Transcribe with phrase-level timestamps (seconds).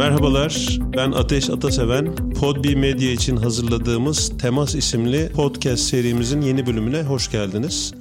[0.00, 2.14] Merhabalar, ben Ateş Ataseven.
[2.40, 7.94] Podbi Medya için hazırladığımız Temas isimli podcast serimizin yeni bölümüne hoş geldiniz.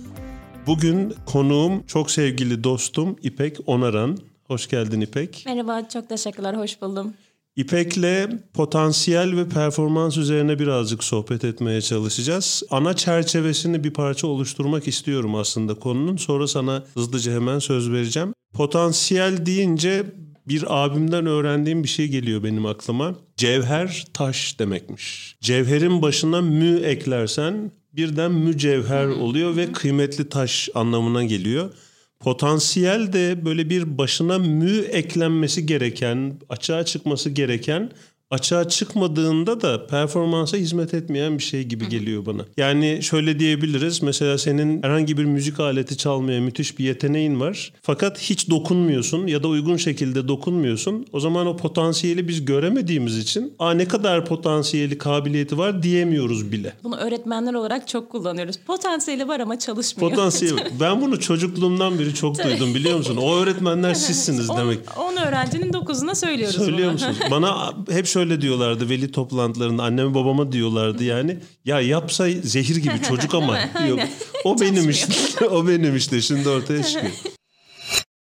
[0.68, 4.18] Bugün konuğum çok sevgili dostum İpek Onaran.
[4.48, 5.44] Hoş geldin İpek.
[5.46, 7.14] Merhaba, çok teşekkürler, hoş buldum.
[7.56, 12.64] İpek'le potansiyel ve performans üzerine birazcık sohbet etmeye çalışacağız.
[12.72, 16.18] Ana çerçevesini bir parça oluşturmak istiyorum aslında konunun.
[16.18, 18.34] Sonra sana hızlıca hemen söz vereceğim.
[18.54, 20.06] Potansiyel deyince
[20.50, 23.16] bir abimden öğrendiğim bir şey geliyor benim aklıma.
[23.38, 25.36] Cevher taş demekmiş.
[25.42, 31.72] Cevherin başına mü eklersen birden mücevher oluyor ve kıymetli taş anlamına geliyor.
[32.20, 37.92] Potansiyel de böyle bir başına mü eklenmesi gereken, açığa çıkması gereken
[38.32, 42.46] açığa çıkmadığında da performansa hizmet etmeyen bir şey gibi geliyor bana.
[42.58, 44.02] Yani şöyle diyebiliriz.
[44.04, 47.74] Mesela senin herhangi bir müzik aleti çalmaya müthiş bir yeteneğin var.
[47.82, 51.06] Fakat hiç dokunmuyorsun ya da uygun şekilde dokunmuyorsun.
[51.14, 56.74] O zaman o potansiyeli biz göremediğimiz için Aa, ne kadar potansiyeli, kabiliyeti var diyemiyoruz bile.
[56.84, 58.56] Bunu öğretmenler olarak çok kullanıyoruz.
[58.68, 60.10] Potansiyeli var ama çalışmıyor.
[60.12, 60.56] Potansiyel.
[60.80, 63.18] ben bunu çocukluğumdan beri çok duydum biliyor musun?
[63.22, 64.80] O öğretmenler sizsiniz demek.
[65.00, 66.94] 10 öğrencinin 9'una söylüyoruz Söylüyor bunu.
[66.94, 67.16] musun?
[67.32, 73.34] Bana hep şöyle diyorlardı veli toplantılarında anneme babama diyorlardı yani ya yapsa zehir gibi çocuk
[73.36, 74.00] ama yok.
[74.44, 75.46] O benim işte.
[75.52, 77.14] o benim işte şimdi ortaya çıkıyor.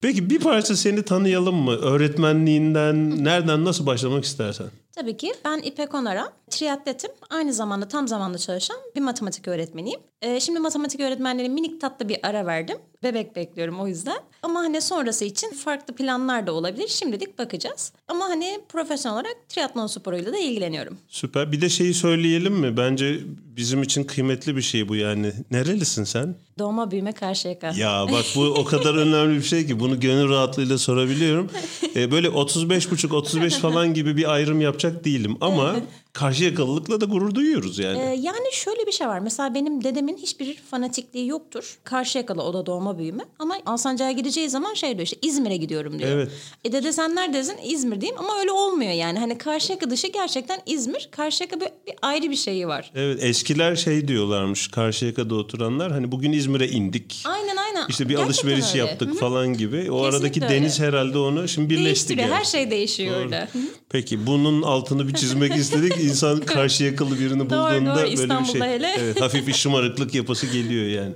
[0.02, 1.72] Peki bir parça seni tanıyalım mı?
[1.76, 4.68] Öğretmenliğinden nereden nasıl başlamak istersen?
[4.96, 7.12] Tabii ki ben İpek Onara, triatletim.
[7.30, 10.00] Aynı zamanda tam zamanlı çalışan bir matematik öğretmeniyim.
[10.22, 12.78] Ee, şimdi matematik öğretmenleri minik tatlı bir ara verdim.
[13.04, 14.18] Bebek bekliyorum o yüzden.
[14.44, 16.88] Ama hani sonrası için farklı planlar da olabilir.
[16.88, 17.92] Şimdilik bakacağız.
[18.08, 20.98] Ama hani profesyonel olarak triatlon sporuyla da ilgileniyorum.
[21.08, 21.52] Süper.
[21.52, 22.78] Bir de şeyi söyleyelim mi?
[22.78, 23.20] Bence
[23.58, 25.34] bizim için kıymetli bir şey bu yani.
[25.52, 26.36] Nerelisin sen?
[26.60, 27.72] Doğma büyüme Karşıyaka.
[27.78, 31.50] Ya bak bu o kadar önemli bir şey ki bunu gönül rahatlığıyla sorabiliyorum.
[31.96, 35.76] Ee, böyle 35,5-35 falan gibi bir ayrım yapacak değilim ama
[36.14, 37.98] karşı yakalılıkla da gurur duyuyoruz yani.
[38.00, 39.20] Ee, yani şöyle bir şey var.
[39.20, 41.78] Mesela benim dedemin hiçbir fanatikliği yoktur.
[41.84, 43.24] Karşıyakalı o da doğma büyüme.
[43.40, 46.10] Ama Alsancak'a gideceği zaman şey diyor işte İzmir'e gidiyorum diyor.
[46.10, 46.32] Evet.
[46.66, 47.56] E dede sen neredesin?
[47.64, 49.20] İzmir'deyim ama öyle olmuyor yani.
[49.20, 51.10] Hani Karşıyaka dışı gerçekten İzmir.
[51.12, 52.92] Karşıyaka bir, bir ayrı bir şeyi var.
[52.96, 57.24] Evet eskiler şey diyorlarmış Karşıyaka'da oturanlar hani bugün İzmir'e indik.
[57.26, 57.88] Aynen aynen.
[57.90, 58.78] İşte bir Gerçekten alışveriş öyle.
[58.78, 59.18] yaptık Hı hı.
[59.18, 59.78] falan gibi.
[59.78, 60.54] O Kesinlikle aradaki öyle.
[60.54, 61.86] deniz herhalde onu şimdi birleşti.
[61.86, 62.28] Değiştiriyor.
[62.28, 62.38] yani.
[62.38, 63.64] Her şey değişiyor Doğru.
[63.94, 65.98] Peki bunun altını bir çizmek istedik.
[66.04, 67.96] İnsan karşı yakalı birini bulduğunda doğru.
[67.96, 68.62] böyle bir şey.
[68.62, 68.96] Hele.
[69.00, 71.14] Evet, hafif bir şımarıklık yapısı geliyor yani.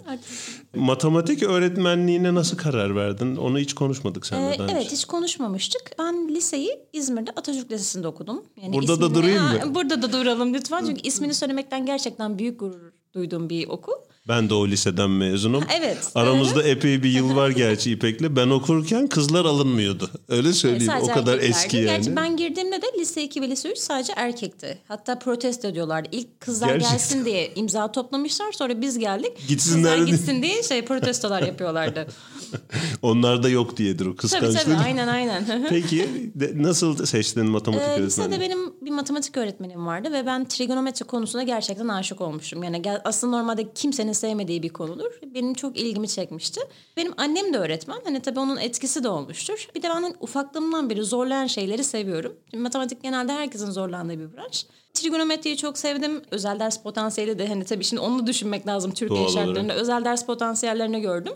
[0.76, 3.36] Matematik öğretmenliğine nasıl karar verdin?
[3.36, 4.96] Onu hiç konuşmadık seninle Ee, daha evet önce.
[4.96, 5.92] hiç konuşmamıştık.
[6.00, 8.44] Ben liseyi İzmir'de Atatürk Lisesi'nde okudum.
[8.62, 9.76] Yani Burada da ismini- durayım mı?
[9.76, 10.86] Burada da duralım lütfen.
[10.86, 13.94] Çünkü ismini söylemekten gerçekten büyük gurur duyduğum bir okul.
[14.28, 15.64] Ben de o liseden mezunum.
[15.80, 15.98] Evet.
[16.16, 18.22] Aramızda epey bir yıl var gerçi İpek'le.
[18.36, 20.10] Ben okurken kızlar alınmıyordu.
[20.30, 20.86] Öyle söyleyeyim.
[20.94, 21.58] Sadece o kadar erkeklerdi.
[21.66, 21.86] eski yani.
[21.86, 24.78] Gerçi ben girdiğimde de lise 2 ve lise 3 sadece erkekti.
[24.88, 26.10] Hatta protesto ediyorlardı.
[26.12, 26.92] İlk kızlar Gerçekten.
[26.98, 28.52] gelsin diye imza toplamışlar.
[28.52, 29.32] Sonra biz geldik.
[29.48, 32.08] Gitsinler Kızlar gitsin diye şey protestolar yapıyorlardı.
[33.02, 34.62] Onlar da yok diyedir o tabii kıskançlık.
[34.62, 35.66] tabii aynen aynen.
[35.70, 38.08] Peki de- nasıl seçtin matematik Ee, öğretmenliğini?
[38.32, 42.64] lisede benim bir matematik öğretmenim vardı ve ben trigonometri konusuna gerçekten aşık olmuştum.
[42.64, 45.12] Yani aslında normalde kimsenin sevmediği bir konudur.
[45.36, 46.62] Benim çok ilgimi çekmişti.
[46.98, 47.98] Benim annem de öğretmen.
[48.04, 49.68] Hani tabii onun etkisi de olmuştur.
[49.76, 52.36] Bir de ben hani ufaklığımdan beri zorlayan şeyleri seviyorum.
[52.52, 54.66] Şimdi matematik genelde herkesin zorlandığı bir branş.
[54.94, 56.22] Trigonometriyi çok sevdim.
[56.32, 59.46] Özel ders potansiyeli de hani tabii şimdi onu düşünmek lazım Türkiye Doğal olarak.
[59.46, 59.74] şartlarında.
[59.74, 61.34] Özel ders potansiyellerini gördüm.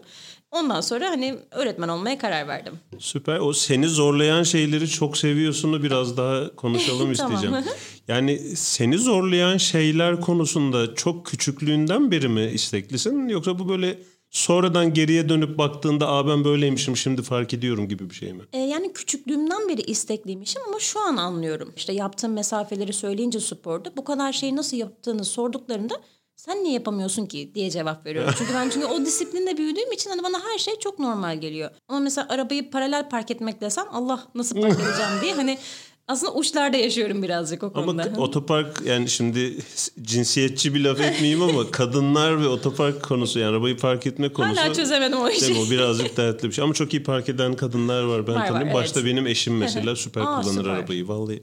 [0.51, 2.73] Ondan sonra hani öğretmen olmaya karar verdim.
[2.99, 3.39] Süper.
[3.39, 7.33] O seni zorlayan şeyleri çok seviyorsunu biraz daha konuşalım Tamam.
[7.33, 7.65] isteyeceğim.
[8.07, 15.29] Yani seni zorlayan şeyler konusunda çok küçüklüğünden beri mi isteklisin yoksa bu böyle sonradan geriye
[15.29, 18.41] dönüp baktığında aa ben böyleymişim şimdi fark ediyorum gibi bir şey mi?
[18.53, 21.73] E, yani küçüklüğümden beri istekliymişim ama şu an anlıyorum.
[21.75, 25.95] İşte yaptığım mesafeleri söyleyince sporda bu kadar şeyi nasıl yaptığını sorduklarında
[26.41, 28.33] sen niye yapamıyorsun ki diye cevap veriyorum.
[28.37, 31.71] Çünkü ben çünkü o disiplinde büyüdüğüm için hani bana her şey çok normal geliyor.
[31.87, 35.57] Ama mesela arabayı paralel park etmek desem Allah nasıl park edeceğim diye hani
[36.11, 38.03] aslında uçlarda yaşıyorum birazcık o konuda.
[38.03, 39.57] Ama otopark yani şimdi
[40.01, 44.61] cinsiyetçi bir laf etmeyeyim ama kadınlar ve otopark konusu yani arabayı park etme konusu.
[44.61, 45.41] Hala çözemedim o işi.
[45.41, 45.63] Değil mi?
[45.67, 48.47] O birazcık dertli bir şey ama çok iyi park eden kadınlar var ben Var, var,
[48.47, 48.67] tanıyorum.
[48.67, 48.75] evet.
[48.75, 50.69] Başta benim eşim mesela süper Aa, kullanır süper.
[50.69, 51.41] arabayı vallahi.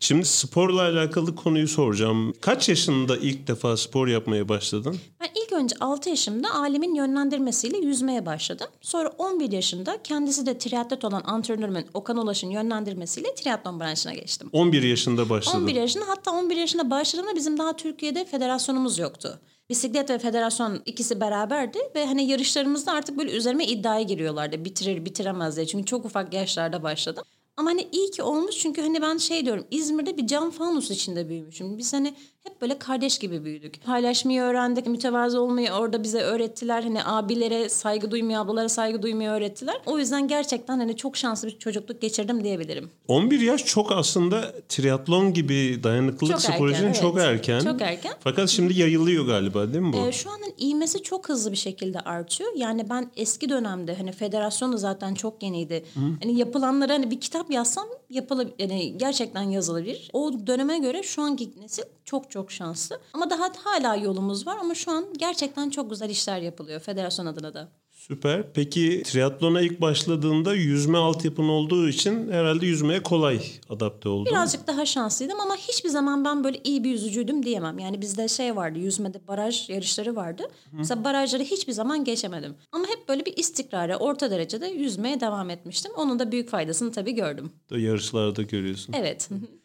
[0.00, 2.34] Şimdi sporla alakalı konuyu soracağım.
[2.40, 4.96] Kaç yaşında ilk defa spor yapmaya başladın?
[5.20, 8.66] Ben ilk önce 6 yaşımda ailemin yönlendirmesiyle yüzmeye başladım.
[8.80, 14.48] Sonra 11 yaşında kendisi de triatlet olan antrenörümün Okan Ulaş'ın yönlendirmesiyle triatlon branşına geçtim.
[14.52, 15.58] 11 yaşında başladın.
[15.58, 19.40] 11 yaşında hatta 11 yaşında başladığımda bizim daha Türkiye'de federasyonumuz yoktu.
[19.70, 24.64] Bisiklet ve federasyon ikisi beraberdi ve hani yarışlarımızda artık böyle üzerime iddiaya giriyorlardı.
[24.64, 25.66] Bitirir bitiremez diye.
[25.66, 27.24] Çünkü çok ufak yaşlarda başladım.
[27.56, 31.28] Ama hani iyi ki olmuş çünkü hani ben şey diyorum İzmir'de bir cam fanus içinde
[31.28, 31.78] büyümüşüm.
[31.78, 33.84] Biz hani hep böyle kardeş gibi büyüdük.
[33.84, 36.82] Paylaşmayı öğrendik, mütevazı olmayı orada bize öğrettiler.
[36.82, 39.76] Hani abilere saygı duymayı, ablalara saygı duymayı öğrettiler.
[39.86, 42.90] O yüzden gerçekten hani çok şanslı bir çocukluk geçirdim diyebilirim.
[43.08, 47.00] 11 yaş çok aslında triatlon gibi dayanıklılık Çok spor erken, için evet.
[47.00, 47.60] çok erken.
[47.60, 48.12] Çok erken.
[48.20, 50.06] Fakat şimdi yayılıyor galiba değil mi bu?
[50.06, 52.50] Ee, şu anın iğmesi çok hızlı bir şekilde artıyor.
[52.56, 55.84] Yani ben eski dönemde hani federasyon da zaten çok yeniydi.
[56.22, 58.54] Hani yapılanları hani bir kitap yazsam yapılabilir.
[58.58, 60.10] Yani gerçekten yazılabilir.
[60.12, 63.00] O döneme göre şu anki nesil çok çok şanslı.
[63.12, 67.54] Ama daha hala yolumuz var ama şu an gerçekten çok güzel işler yapılıyor federasyon adına
[67.54, 67.81] da.
[68.08, 68.52] Süper.
[68.54, 74.32] Peki triatlona ilk başladığında yüzme altyapın olduğu için herhalde yüzmeye kolay adapte oldun.
[74.32, 77.78] Birazcık daha şanslıydım ama hiçbir zaman ben böyle iyi bir yüzücüydüm diyemem.
[77.78, 80.42] Yani bizde şey vardı yüzmede baraj yarışları vardı.
[80.72, 82.54] Mesela barajları hiçbir zaman geçemedim.
[82.72, 85.92] Ama hep böyle bir istikrara orta derecede yüzmeye devam etmiştim.
[85.96, 87.52] Onun da büyük faydasını tabii gördüm.
[87.70, 88.94] Yarışlarda görüyorsun.
[88.98, 89.28] Evet.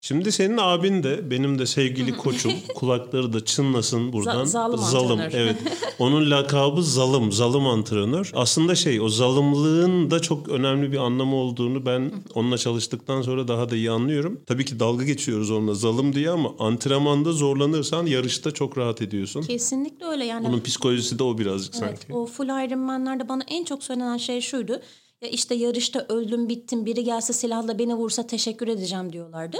[0.00, 4.44] Şimdi senin abin de benim de sevgili koçum kulakları da çınlasın buradan.
[4.44, 5.32] Za- zalim antrenör.
[5.32, 5.56] evet.
[5.98, 8.30] Onun lakabı zalım, zalım antrenör.
[8.34, 13.70] Aslında şey o zalımlığın da çok önemli bir anlamı olduğunu ben onunla çalıştıktan sonra daha
[13.70, 14.40] da iyi anlıyorum.
[14.46, 19.42] Tabii ki dalga geçiyoruz onunla zalım diye ama antrenmanda zorlanırsan yarışta çok rahat ediyorsun.
[19.42, 20.48] Kesinlikle öyle yani.
[20.48, 22.12] Onun psikolojisi de o birazcık Evet, sanki.
[22.12, 24.80] o full Ironman'lerde bana en çok söylenen şey şuydu.
[25.22, 29.58] Ya işte yarışta öldüm bittim biri gelse silahla beni vursa teşekkür edeceğim diyorlardı.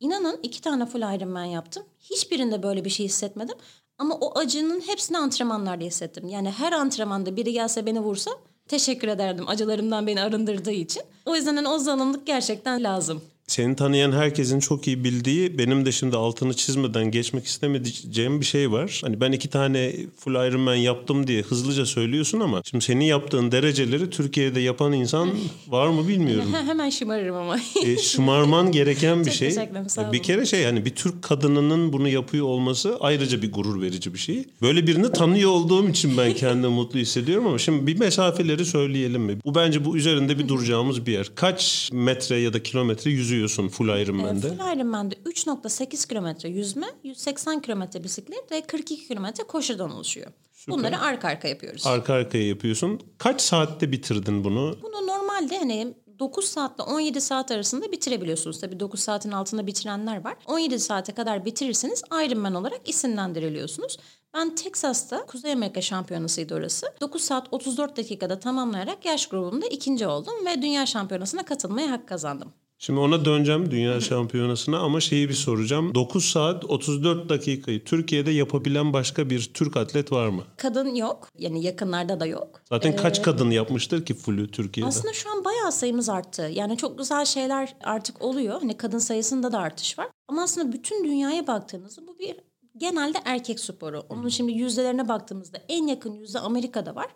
[0.00, 1.82] İnanın iki tane full Ironman yaptım.
[2.10, 3.56] Hiçbirinde böyle bir şey hissetmedim.
[3.98, 6.28] Ama o acının hepsini antrenmanlarda hissettim.
[6.28, 8.30] Yani her antrenmanda biri gelse beni vursa
[8.68, 11.02] teşekkür ederdim acılarımdan beni arındırdığı için.
[11.26, 13.22] O yüzden hani o zalimlik gerçekten lazım.
[13.50, 18.72] Seni tanıyan herkesin çok iyi bildiği benim de şimdi altını çizmeden geçmek istemeyeceğim bir şey
[18.72, 19.00] var.
[19.04, 24.10] Hani ben iki tane full Ironman yaptım diye hızlıca söylüyorsun ama şimdi senin yaptığın dereceleri
[24.10, 25.30] Türkiye'de yapan insan
[25.68, 26.54] var mı bilmiyorum.
[26.66, 27.56] Hemen şımarırım ama.
[27.84, 29.50] e, şımarman gereken bir şey.
[29.88, 34.14] sağ Bir kere şey hani bir Türk kadınının bunu yapıyor olması ayrıca bir gurur verici
[34.14, 34.44] bir şey.
[34.62, 39.38] Böyle birini tanıyor olduğum için ben kendimi mutlu hissediyorum ama şimdi bir mesafeleri söyleyelim mi?
[39.44, 41.30] Bu bence bu üzerinde bir duracağımız bir yer.
[41.34, 44.48] Kaç metre ya da kilometre yüzüyorsun full Ironman'de?
[44.48, 50.32] Full Ironman'de 3.8 kilometre yüzme, 180 kilometre bisiklet ve 42 kilometre koşudan oluşuyor.
[50.68, 51.86] Bunları arka arka yapıyoruz.
[51.86, 53.00] Arka arkaya yapıyorsun.
[53.18, 54.78] Kaç saatte bitirdin bunu?
[54.82, 58.60] Bunu normalde hani 9 saatle 17 saat arasında bitirebiliyorsunuz.
[58.60, 60.36] Tabii 9 saatin altında bitirenler var.
[60.46, 63.98] 17 saate kadar bitirirseniz Ironman olarak isimlendiriliyorsunuz.
[64.34, 66.86] Ben Texas'ta Kuzey Amerika şampiyonasıydı orası.
[67.00, 72.52] 9 saat 34 dakikada tamamlayarak yaş grubumda ikinci oldum ve dünya şampiyonasına katılmaya hak kazandım.
[72.82, 75.94] Şimdi ona döneceğim dünya şampiyonasına ama şeyi bir soracağım.
[75.94, 80.42] 9 saat 34 dakikayı Türkiye'de yapabilen başka bir Türk atlet var mı?
[80.56, 81.28] Kadın yok.
[81.38, 82.62] Yani yakınlarda da yok.
[82.68, 84.88] Zaten kaç kadın yapmıştır ki fullü Türkiye'de?
[84.88, 86.50] Aslında şu an bayağı sayımız arttı.
[86.52, 88.60] Yani çok güzel şeyler artık oluyor.
[88.60, 90.08] Hani kadın sayısında da artış var.
[90.28, 92.36] Ama aslında bütün dünyaya baktığınızda bu bir
[92.76, 94.02] genelde erkek sporu.
[94.08, 97.06] Onun şimdi yüzdelerine baktığımızda en yakın yüzde Amerika'da var.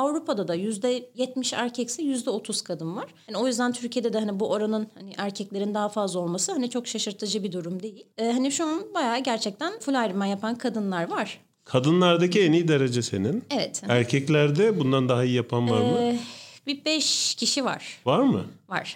[0.00, 3.14] Avrupa'da da yüzde yetmiş erkekse yüzde otuz kadın var.
[3.28, 6.86] Yani o yüzden Türkiye'de de hani bu oranın hani erkeklerin daha fazla olması hani çok
[6.86, 8.06] şaşırtıcı bir durum değil.
[8.18, 11.40] Ee, hani şu an bayağı gerçekten full Ironman yapan kadınlar var.
[11.64, 13.44] Kadınlardaki en iyi derece senin.
[13.50, 13.82] Evet.
[13.88, 15.98] Erkeklerde bundan daha iyi yapan var mı?
[15.98, 16.18] Ee,
[16.66, 18.00] bir beş kişi var.
[18.06, 18.44] Var mı?
[18.68, 18.94] Var.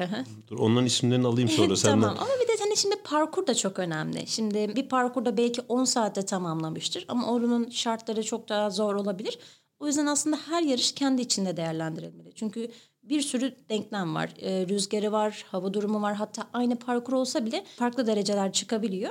[0.49, 2.01] Dur onların isimlerini alayım sonra senden.
[2.01, 4.27] tamam ama bir de hani şimdi parkur da çok önemli.
[4.27, 9.39] Şimdi bir parkurda belki 10 saatte tamamlamıştır ama oranın şartları çok daha zor olabilir.
[9.85, 12.33] O yüzden aslında her yarış kendi içinde değerlendirilmeli.
[12.35, 12.69] Çünkü
[13.03, 14.31] bir sürü denklem var.
[14.41, 16.15] Ee, rüzgarı var, hava durumu var.
[16.15, 19.11] Hatta aynı parkur olsa bile farklı dereceler çıkabiliyor.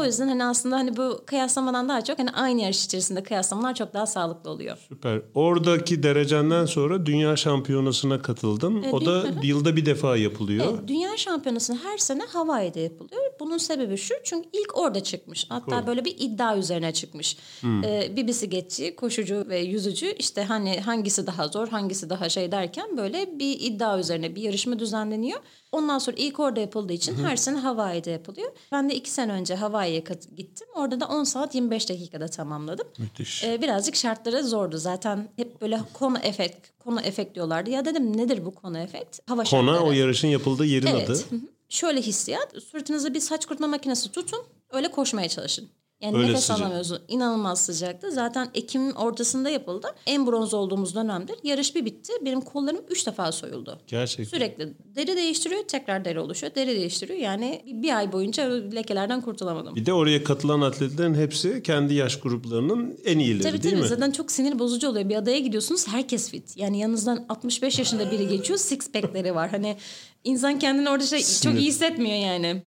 [0.00, 3.94] O yüzden hani aslında hani bu kıyaslamadan daha çok hani aynı yarış içerisinde kıyaslamalar çok
[3.94, 4.76] daha sağlıklı oluyor.
[4.88, 5.22] Süper.
[5.34, 8.82] Oradaki derecenden sonra dünya şampiyonasına katıldın.
[8.92, 10.66] o da yılda bir defa yapılıyor.
[10.70, 13.22] Evet, Dünya Şampiyonası her sene Hawaii'de yapılıyor.
[13.40, 15.46] Bunun sebebi şu çünkü ilk orada çıkmış.
[15.48, 17.36] Hatta böyle bir iddia üzerine çıkmış.
[17.64, 22.96] Ee, bir bisikletçi, koşucu ve yüzücü işte hani hangisi daha zor, hangisi daha şey derken
[22.96, 25.40] böyle bir iddia üzerine bir yarışma düzenleniyor.
[25.72, 28.52] Ondan sonra ilk orada yapıldığı için her sene Hawaii'de yapılıyor.
[28.72, 30.04] Ben de iki sene önce Hawaii'ye
[30.36, 30.68] gittim.
[30.74, 32.86] Orada da 10 saat 25 dakikada tamamladım.
[32.98, 33.44] Müthiş.
[33.44, 34.78] Ee, birazcık şartları zordu.
[34.78, 37.70] Zaten hep böyle konu efekt, konu efekt diyorlardı.
[37.70, 39.18] Ya dedim nedir bu konu efekt?
[39.26, 39.90] Hava Kona şartları.
[39.90, 41.10] o yarışın yapıldığı yerin Evet.
[41.10, 41.18] adı.
[41.30, 41.40] Hı hı.
[41.70, 42.62] Şöyle hissiyat.
[42.70, 44.46] Sırtınıza bir saç kurutma makinesi tutun.
[44.70, 45.68] Öyle koşmaya çalışın.
[46.00, 46.60] Yani Öyle nefes sıcak.
[46.60, 46.98] alamıyorsun.
[47.08, 48.10] İnanılmaz sıcaktı.
[48.10, 49.86] Zaten Ekim'in ortasında yapıldı.
[50.06, 51.36] En bronz olduğumuz dönemdir.
[51.42, 52.12] Yarış bir bitti.
[52.24, 53.78] Benim kollarım üç defa soyuldu.
[53.86, 54.38] Gerçekten.
[54.38, 57.18] Sürekli deri değiştiriyor, tekrar deri oluşuyor, deri değiştiriyor.
[57.18, 59.74] Yani bir, ay boyunca lekelerden kurtulamadım.
[59.76, 63.88] Bir de oraya katılan atletlerin hepsi kendi yaş gruplarının en iyileri Tabii değil tabii mi?
[63.88, 65.08] zaten çok sinir bozucu oluyor.
[65.08, 66.56] Bir adaya gidiyorsunuz herkes fit.
[66.56, 69.50] Yani yanınızdan 65 yaşında biri geçiyor six pack'leri var.
[69.50, 69.76] Hani
[70.24, 72.62] insan kendini orada şey, çok iyi hissetmiyor yani.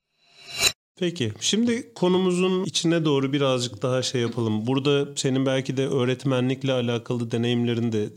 [1.03, 4.67] Peki şimdi konumuzun içine doğru birazcık daha şey yapalım.
[4.67, 8.09] Burada senin belki de öğretmenlikle alakalı deneyimlerin de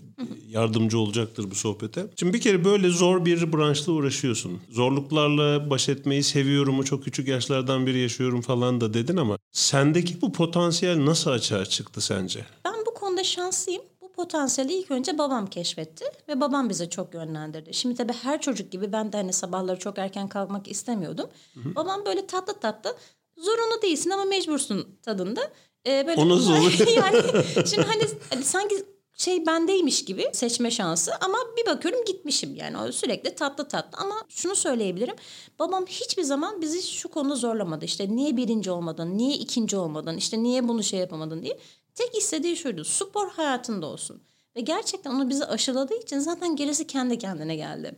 [0.48, 2.08] yardımcı olacaktır bu sohbete.
[2.20, 4.60] Şimdi bir kere böyle zor bir branşla uğraşıyorsun.
[4.72, 10.32] Zorluklarla baş etmeyi seviyorumu çok küçük yaşlardan beri yaşıyorum falan da dedin ama sendeki bu
[10.32, 12.46] potansiyel nasıl açığa çıktı sence?
[12.66, 13.82] Ben bu konuda şanslıyım.
[14.16, 17.74] Potansiyeli ilk önce babam keşfetti ve babam bize çok yönlendirdi.
[17.74, 21.30] Şimdi tabii her çocuk gibi ben de hani sabahları çok erken kalkmak istemiyordum.
[21.56, 22.96] Babam böyle tatlı tatlı
[23.38, 25.42] zorunlu değilsin ama mecbursun tadında.
[25.88, 26.88] Ee, böyle O nasıl olur?
[26.96, 27.22] yani
[27.68, 28.86] şimdi hani, hani sanki
[29.18, 34.16] şey bendeymiş gibi seçme şansı ama bir bakıyorum gitmişim yani o sürekli tatlı tatlı ama
[34.30, 35.16] şunu söyleyebilirim
[35.60, 40.44] babam hiçbir zaman bizi şu konuda zorlamadı işte niye birinci olmadın niye ikinci olmadın işte
[40.44, 41.58] niye bunu şey yapamadın diye
[41.96, 44.22] tek istediği şuydu spor hayatında olsun
[44.56, 47.96] ve gerçekten onu bize aşıladığı için zaten gerisi kendi kendine geldi.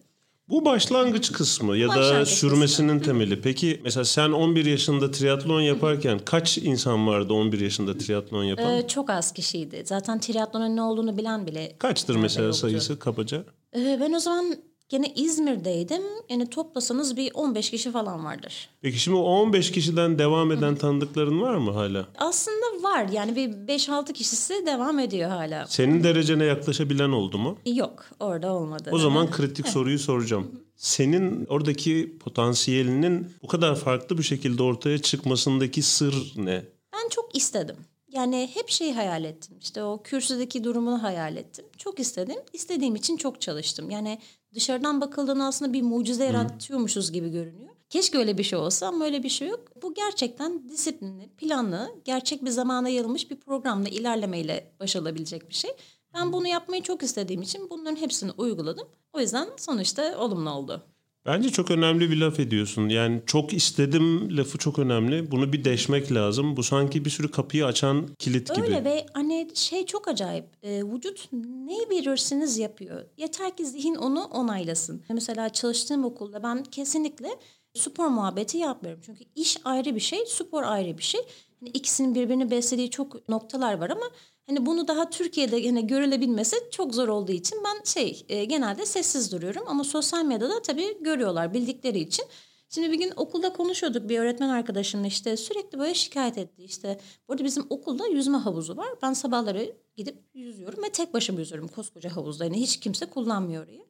[0.50, 3.42] Bu başlangıç kısmı ya da Başlangıç sürmesinin temeli.
[3.42, 8.74] Peki mesela sen 11 yaşında triatlon yaparken kaç insan vardı 11 yaşında triatlon yapan?
[8.74, 12.60] Ee, çok az kişiydi zaten triatlonun ne olduğunu bilen bile Kaçtır mesela yoktu.
[12.60, 13.44] sayısı kabaca?
[13.76, 14.56] Ee, ben o zaman
[14.90, 18.70] gene İzmir'deydim yani toplasanız bir 15 kişi falan vardır.
[18.82, 22.08] Peki şimdi o 15 kişiden devam eden tanıdıkların var mı hala?
[22.18, 25.68] Aslında var yani bir 5-6 kişisi devam ediyor hala.
[25.68, 27.58] Senin derecene yaklaşabilen oldu mu?
[27.66, 28.90] Yok orada olmadı.
[28.94, 30.52] O zaman kritik soruyu soracağım.
[30.76, 36.64] Senin oradaki potansiyelinin bu kadar farklı bir şekilde ortaya çıkmasındaki sır ne?
[36.94, 37.76] Ben çok istedim.
[38.10, 39.58] Yani hep şeyi hayal ettim.
[39.62, 41.66] İşte o kürsüdeki durumunu hayal ettim.
[41.78, 42.36] Çok istedim.
[42.54, 43.90] İstediğim için çok çalıştım.
[43.90, 44.20] Yani
[44.58, 47.70] dışarıdan bakıldığında aslında bir mucize yaratıyormuşuz gibi görünüyor.
[47.90, 49.82] Keşke öyle bir şey olsa ama öyle bir şey yok.
[49.82, 55.72] Bu gerçekten disiplinli, planlı, gerçek bir zamana yayılmış bir programla ilerlemeyle başarılabilecek bir şey.
[56.14, 58.88] Ben bunu yapmayı çok istediğim için bunların hepsini uyguladım.
[59.14, 60.84] O yüzden sonuçta olumlu oldu.
[61.28, 62.90] Bence çok önemli bir laf ediyorsun.
[62.90, 65.32] Yani çok istedim lafı çok önemli.
[65.32, 66.58] Bunu bir deşmek lazım.
[66.58, 68.66] Bu sanki bir sürü kapıyı açan kilit gibi.
[68.66, 70.46] Öyle ve hani şey çok acayip.
[70.64, 73.06] E, vücut ne verirsiniz yapıyor.
[73.18, 75.04] Yeter ki zihin onu onaylasın.
[75.10, 77.30] Mesela çalıştığım okulda ben kesinlikle
[77.74, 79.02] spor muhabbeti yapmıyorum.
[79.06, 81.22] Çünkü iş ayrı bir şey, spor ayrı bir şey.
[81.60, 84.06] Hani ikisinin birbirini beslediği çok noktalar var ama
[84.48, 89.32] hani bunu daha Türkiye'de yine görülebilmesi çok zor olduğu için ben şey e, genelde sessiz
[89.32, 92.26] duruyorum ama sosyal medyada tabii görüyorlar bildikleri için.
[92.70, 96.64] Şimdi bir gün okulda konuşuyorduk bir öğretmen arkadaşımla işte sürekli böyle şikayet etti.
[96.64, 98.88] İşte burada bizim okulda yüzme havuzu var.
[99.02, 102.44] Ben sabahları gidip yüzüyorum ve tek başıma yüzüyorum koskoca havuzda.
[102.46, 103.86] Yani hiç kimse kullanmıyor orayı.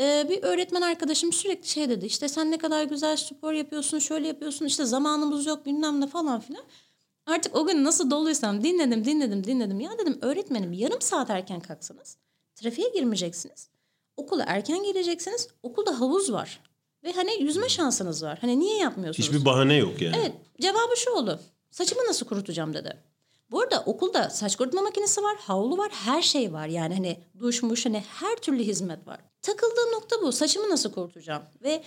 [0.00, 4.28] Ee, bir öğretmen arkadaşım sürekli şey dedi işte sen ne kadar güzel spor yapıyorsun şöyle
[4.28, 6.64] yapıyorsun işte zamanımız yok bilmem ne falan filan.
[7.30, 9.80] Artık o gün nasıl doluysam dinledim dinledim dinledim.
[9.80, 12.16] Ya dedim öğretmenim yarım saat erken kalksanız
[12.54, 13.68] trafiğe girmeyeceksiniz.
[14.16, 15.48] Okula erken geleceksiniz.
[15.62, 16.60] Okulda havuz var.
[17.04, 18.38] Ve hani yüzme şansınız var.
[18.40, 19.28] Hani niye yapmıyorsunuz?
[19.28, 20.16] Hiçbir bahane yok yani.
[20.20, 21.40] Evet cevabı şu oldu.
[21.70, 22.96] Saçımı nasıl kurutacağım dedi.
[23.50, 26.66] Bu arada okulda saç kurutma makinesi var, havlu var, her şey var.
[26.66, 29.20] Yani hani duş muş hani her türlü hizmet var.
[29.42, 30.32] Takıldığım nokta bu.
[30.32, 31.42] Saçımı nasıl kurutacağım?
[31.62, 31.82] Ve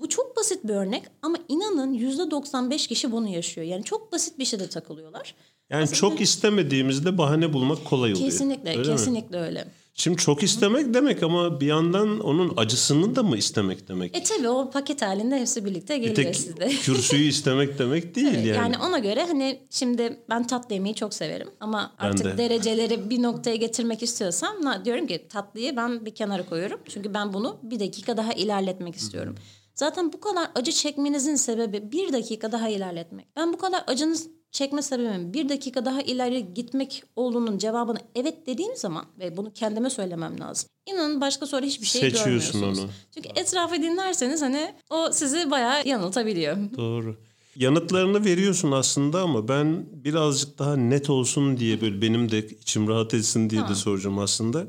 [0.00, 3.66] bu çok basit bir örnek ama inanın %95 kişi bunu yaşıyor.
[3.66, 5.34] Yani çok basit bir şeyde takılıyorlar.
[5.70, 8.30] Yani çok istemediğimizde bahane bulmak kolay oluyor.
[8.30, 8.86] Kesinlikle, Öyle mi?
[8.86, 9.64] kesinlikle öyle.
[9.94, 14.16] Şimdi çok istemek demek ama bir yandan onun acısını da mı istemek demek?
[14.16, 16.68] E tabii o paket halinde hepsi birlikte bir geliyor tek sizde.
[16.82, 18.46] kürsüyü istemek demek değil yani.
[18.48, 22.38] Yani ona göre hani şimdi ben tatlı yemeyi çok severim ama Ben artık de.
[22.38, 26.80] dereceleri bir noktaya getirmek istiyorsam diyorum ki tatlıyı ben bir kenara koyuyorum.
[26.88, 29.34] Çünkü ben bunu bir dakika daha ilerletmek istiyorum.
[29.78, 33.26] Zaten bu kadar acı çekmenizin sebebi bir dakika daha ilerletmek.
[33.36, 38.76] Ben bu kadar acınız çekme sebebim bir dakika daha ileri gitmek olduğunun cevabını evet dediğim
[38.76, 40.68] zaman ve bunu kendime söylemem lazım.
[40.86, 42.78] İnanın başka sonra hiçbir şey Seçiyorsun görmüyorsunuz.
[42.78, 42.88] onu.
[43.14, 46.56] Çünkü etrafı dinlerseniz hani o sizi bayağı yanıltabiliyor.
[46.76, 47.16] Doğru.
[47.56, 53.14] Yanıtlarını veriyorsun aslında ama ben birazcık daha net olsun diye böyle benim de içim rahat
[53.14, 54.66] etsin diye de soracağım aslında.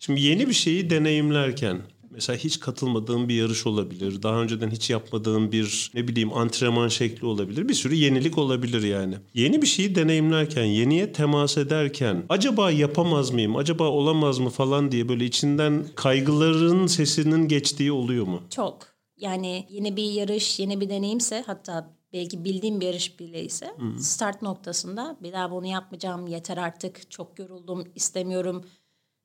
[0.00, 1.80] Şimdi yeni bir şeyi deneyimlerken
[2.12, 4.22] mesela hiç katılmadığım bir yarış olabilir.
[4.22, 7.68] Daha önceden hiç yapmadığım bir ne bileyim antrenman şekli olabilir.
[7.68, 9.14] Bir sürü yenilik olabilir yani.
[9.34, 15.08] Yeni bir şeyi deneyimlerken, yeniye temas ederken acaba yapamaz mıyım, acaba olamaz mı falan diye
[15.08, 18.42] böyle içinden kaygıların sesinin geçtiği oluyor mu?
[18.50, 18.78] Çok.
[19.16, 24.42] Yani yeni bir yarış, yeni bir deneyimse hatta belki bildiğim bir yarış bile ise start
[24.42, 28.64] noktasında bir daha bunu yapmayacağım yeter artık çok yoruldum istemiyorum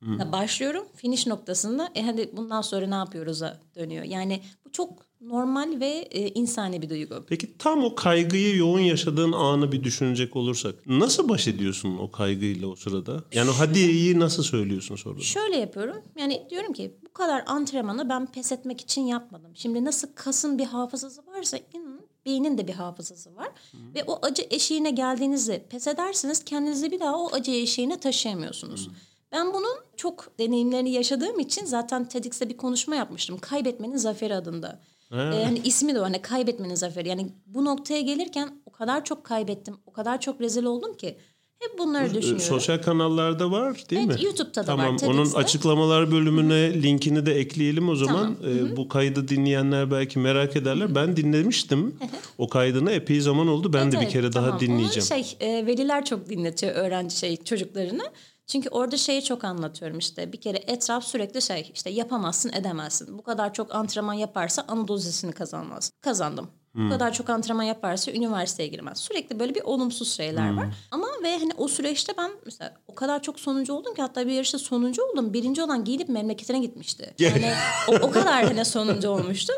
[0.01, 4.03] da başlıyorum finish noktasında e hadi bundan sonra ne yapıyoruz'a dönüyor.
[4.03, 7.25] Yani bu çok normal ve e, insani bir duygu.
[7.27, 12.67] Peki tam o kaygıyı yoğun yaşadığın anı bir düşünecek olursak nasıl baş ediyorsun o kaygıyla
[12.67, 13.23] o sırada?
[13.33, 15.19] Yani hadi iyi nasıl söylüyorsun sonra?
[15.19, 15.95] Şöyle yapıyorum.
[16.19, 19.51] Yani diyorum ki bu kadar antrenmanı ben pes etmek için yapmadım.
[19.55, 23.49] Şimdi nasıl kasın bir hafızası varsa inanın beynin de bir hafızası var.
[23.95, 28.89] Ve o acı eşiğine geldiğinizde pes ederseniz kendinizi bir daha o acı eşiğine taşıyamıyorsunuz.
[29.31, 33.37] Ben bunun çok deneyimlerini yaşadığım için zaten TEDx'te bir konuşma yapmıştım.
[33.37, 34.79] Kaybetmenin zaferi adında.
[35.11, 37.09] Ee, hani ismi de o hani kaybetmenin zaferi.
[37.09, 41.17] Yani bu noktaya gelirken o kadar çok kaybettim, o kadar çok rezil oldum ki
[41.59, 42.39] hep bunları düşünüyorum.
[42.45, 44.25] Sosyal kanallarda var değil Evet, mi?
[44.25, 45.37] YouTube'da da tamam, var, Onun TEDx'te.
[45.37, 48.35] açıklamalar bölümüne linkini de ekleyelim o zaman.
[48.47, 50.95] Ee, bu kaydı dinleyenler belki merak ederler.
[50.95, 51.95] Ben dinlemiştim.
[52.37, 53.73] o kaydını epey zaman oldu.
[53.73, 54.59] Ben de bir Evet, kere daha tamam.
[54.59, 55.07] dinleyeceğim.
[55.11, 58.03] Onu şey e, veliler çok dinletiyor öğrenci şey çocuklarını.
[58.47, 63.17] Çünkü orada şeyi çok anlatıyorum işte bir kere etraf sürekli şey işte yapamazsın edemezsin.
[63.17, 65.91] Bu kadar çok antrenman yaparsa Anadolu Lisesi'ni kazanmaz.
[66.01, 66.56] Kazandım.
[66.75, 68.97] Bu kadar çok antrenman yaparsa üniversiteye girmez.
[68.99, 70.67] Sürekli böyle bir olumsuz şeyler var.
[70.91, 74.31] Ama ve hani o süreçte ben mesela o kadar çok sonuncu oldum ki hatta bir
[74.31, 75.33] yarışta sonuncu oldum.
[75.33, 77.13] Birinci olan giyinip memleketine gitmişti.
[77.19, 77.53] Yani
[77.87, 79.53] o, o kadar hani sonuncu olmuştu.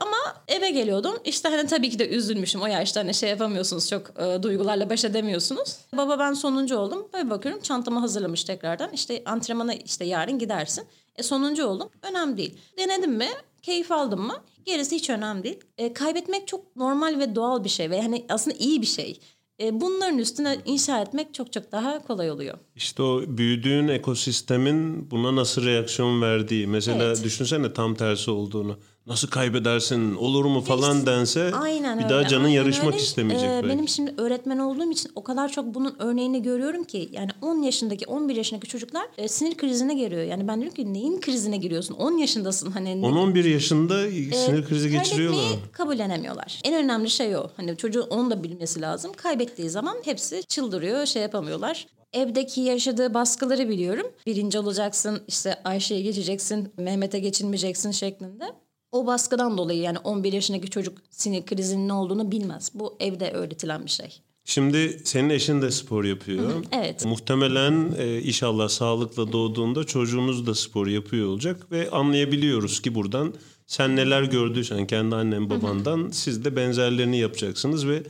[0.00, 0.16] Ama
[0.48, 1.14] eve geliyordum.
[1.24, 2.62] İşte hani tabii ki de üzülmüşüm.
[2.62, 5.76] O yaşta hani şey yapamıyorsunuz çok e, duygularla baş edemiyorsunuz.
[5.96, 7.08] Baba ben sonuncu oldum.
[7.14, 8.90] Böyle bakıyorum çantamı hazırlamış tekrardan.
[8.92, 10.84] İşte antrenmana işte yarın gidersin.
[11.16, 11.90] E sonuncu oldum.
[12.02, 12.58] Önemli değil.
[12.78, 13.28] Denedim mi?
[13.62, 14.36] Keyif aldım mı?
[14.66, 15.60] Gerisi hiç önemli değil.
[15.78, 19.20] E, kaybetmek çok normal ve doğal bir şey ve hani aslında iyi bir şey.
[19.60, 22.58] E, bunların üstüne inşa etmek çok çok daha kolay oluyor.
[22.76, 26.66] İşte o büyüdüğün ekosistemin buna nasıl reaksiyon verdiği.
[26.66, 27.24] Mesela Evet.
[27.24, 28.78] düşünsene tam tersi olduğunu.
[29.06, 32.14] Nasıl kaybedersin olur mu falan dense Aynen bir öyle.
[32.14, 33.02] daha canın aynen yarışmak öyle.
[33.04, 33.68] istemeyecek Ee, belki.
[33.68, 38.06] benim şimdi öğretmen olduğum için o kadar çok bunun örneğini görüyorum ki yani 10 yaşındaki
[38.06, 40.22] 11 yaşındaki çocuklar e, sinir krizine giriyor.
[40.22, 41.94] Yani ben diyorum ki neyin krizine giriyorsun?
[41.94, 43.02] 10 yaşındasın hani.
[43.02, 45.44] ne- 10-11 yaşında Ee, sinir krizi geçiriyorlar.
[45.72, 46.60] Kabullenemiyorlar.
[46.64, 47.50] En önemli şey o.
[47.56, 49.12] Hani çocuğun onu da bilmesi lazım.
[49.16, 51.86] Kaybettiği zaman hepsi çıldırıyor, şey yapamıyorlar.
[52.12, 54.06] Evdeki yaşadığı baskıları biliyorum.
[54.26, 58.44] Birinci olacaksın, işte Ayşe'ye geçeceksin, Mehmet'e geçilmeyeceksin şeklinde.
[58.92, 62.70] O baskıdan dolayı yani 11 yaşındaki çocuk sinir krizinin ne olduğunu bilmez.
[62.74, 64.20] Bu evde öğretilen bir şey.
[64.44, 66.64] Şimdi senin eşin de spor yapıyor.
[66.72, 67.04] evet.
[67.06, 73.34] Muhtemelen e, inşallah sağlıkla doğduğunda çocuğunuz da spor yapıyor olacak ve anlayabiliyoruz ki buradan
[73.66, 78.02] sen neler gördüysen kendi annen babandan siz de benzerlerini yapacaksınız ve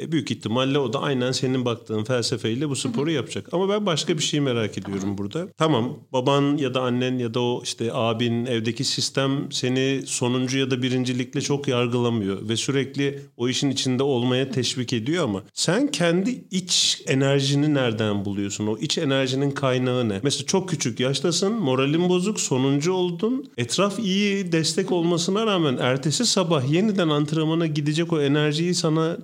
[0.00, 3.48] e, büyük ihtimalle o da aynen senin baktığın felsefeyle bu sporu yapacak.
[3.52, 5.48] Ama ben başka bir şey merak ediyorum burada.
[5.58, 10.70] Tamam baban ya da annen ya da o işte abin evdeki sistem seni sonuncu ya
[10.70, 16.44] da birincilikle çok yargılamıyor ve sürekli o işin içinde olmaya teşvik ediyor ama sen kendi
[16.50, 18.66] iç enerjini nereden buluyorsun?
[18.66, 20.20] O iç enerjinin kaynağı ne?
[20.22, 23.52] Mesela çok küçük yaştasın, moralin bozuk, sonuncu oldun.
[23.56, 29.18] Etraf iyi destek olmasına rağmen ertesi sabah yeniden antrenmana gidecek o enerjiyi sana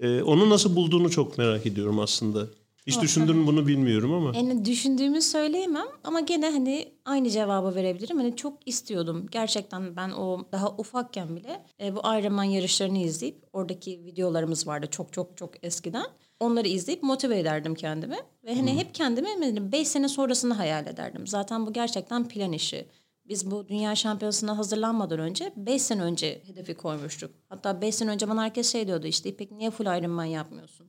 [0.00, 2.46] ee, onu nasıl bulduğunu çok merak ediyorum aslında.
[2.86, 4.36] Hiç düşündün mü bunu bilmiyorum ama.
[4.36, 8.16] Yani düşündüğümü söyleyemem ama gene hani aynı cevabı verebilirim.
[8.16, 9.26] Hani çok istiyordum.
[9.30, 15.12] Gerçekten ben o daha ufakken bile e, bu Ironman yarışlarını izleyip oradaki videolarımız vardı çok
[15.12, 16.06] çok çok eskiden.
[16.40, 18.16] Onları izleyip motive ederdim kendimi.
[18.44, 21.26] Ve hani hep kendimi 5 sene sonrasını hayal ederdim.
[21.26, 22.86] Zaten bu gerçekten plan işi.
[23.28, 27.30] Biz bu dünya şampiyonasına hazırlanmadan önce 5 sene önce hedefi koymuştuk.
[27.48, 30.86] Hatta 5 sene önce bana herkes şey diyordu işte İpek niye full Ironman yapmıyorsun?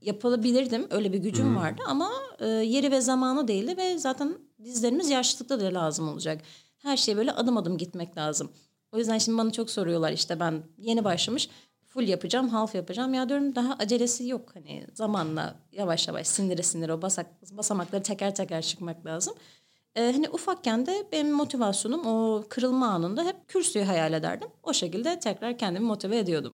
[0.00, 5.60] Yapılabilirdim öyle bir gücüm vardı ama e, yeri ve zamanı değildi ve zaten dizlerimiz yaşlılıkta
[5.60, 6.42] da lazım olacak.
[6.78, 8.52] Her şeye böyle adım adım gitmek lazım.
[8.92, 11.48] O yüzden şimdi bana çok soruyorlar işte ben yeni başlamış
[11.94, 13.14] full yapacağım, half yapacağım.
[13.14, 14.54] Ya diyorum daha acelesi yok.
[14.54, 19.34] Hani zamanla yavaş yavaş sindire sindire o basak, basamakları teker teker çıkmak lazım.
[19.96, 24.48] Ee, hani ufakken de benim motivasyonum o kırılma anında hep kürsüyü hayal ederdim.
[24.62, 26.52] O şekilde tekrar kendimi motive ediyordum.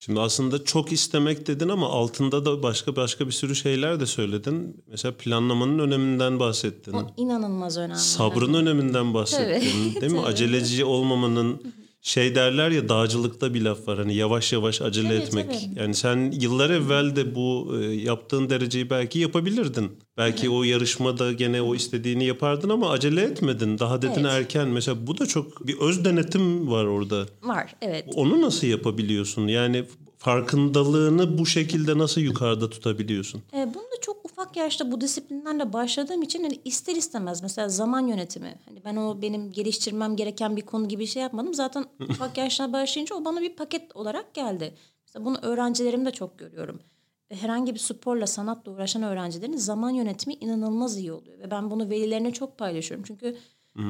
[0.00, 4.84] Şimdi aslında çok istemek dedin ama altında da başka başka bir sürü şeyler de söyledin.
[4.86, 6.92] Mesela planlamanın öneminden bahsettin.
[6.92, 7.98] O inanılmaz önemli.
[7.98, 9.92] Sabrın öneminden bahsettin.
[9.94, 10.18] Tabii, Değil mi?
[10.18, 10.26] tabii.
[10.28, 13.98] Aceleci olmamanın şey derler ya dağcılıkta bir laf var.
[13.98, 15.46] Hani yavaş yavaş acele Tabii, etmek.
[15.46, 15.80] tabii.
[15.80, 19.90] Yani sen yıllar evvel de bu e, yaptığın dereceyi belki yapabilirdin.
[20.16, 23.78] Belki o yarışmada gene o istediğini yapardın ama acele etmedin.
[23.78, 24.32] Daha dedin Evet.
[24.32, 24.68] erken.
[24.68, 27.26] Mesela bu da çok bir öz denetim var orada.
[27.42, 28.04] Var evet.
[28.14, 29.46] Onu nasıl yapabiliyorsun?
[29.48, 29.84] Yani
[30.18, 33.42] farkındalığını bu şekilde nasıl yukarıda tutabiliyorsun?
[33.52, 33.82] E, bunu
[34.20, 38.54] çok ufak yaşta bu disiplinlerle başladığım için hani ister istemez mesela zaman yönetimi.
[38.68, 41.54] Hani ben o benim geliştirmem gereken bir konu gibi şey yapmadım.
[41.54, 44.74] Zaten ufak yaşta başlayınca o bana bir paket olarak geldi.
[45.06, 46.80] Mesela bunu öğrencilerimde çok görüyorum.
[47.28, 51.38] Herhangi bir sporla, sanatla uğraşan öğrencilerin zaman yönetimi inanılmaz iyi oluyor.
[51.38, 53.04] Ve ben bunu velilerine çok paylaşıyorum.
[53.06, 53.36] Çünkü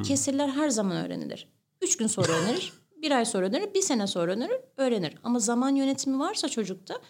[0.03, 1.49] kesirler her zaman öğrenilir.
[1.83, 5.15] Üç gün sonra öğrenir, bir ay sonra öğrenir, bir sene sonra öğrenir, öğrenir.
[5.23, 7.01] Ama zaman yönetimi varsa çocukta